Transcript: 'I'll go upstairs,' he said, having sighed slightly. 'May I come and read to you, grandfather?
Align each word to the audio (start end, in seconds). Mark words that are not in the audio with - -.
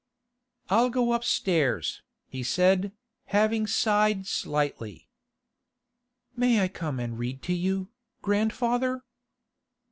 'I'll 0.71 0.89
go 0.89 1.13
upstairs,' 1.13 2.01
he 2.25 2.41
said, 2.41 2.91
having 3.25 3.67
sighed 3.67 4.25
slightly. 4.25 5.07
'May 6.35 6.59
I 6.61 6.67
come 6.69 6.99
and 6.99 7.19
read 7.19 7.43
to 7.43 7.53
you, 7.53 7.89
grandfather? 8.23 9.03